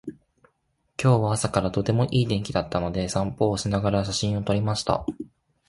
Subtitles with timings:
[0.99, 5.05] 今日は朝からとてもいい天気だったので、散歩をしながら写真を撮りました。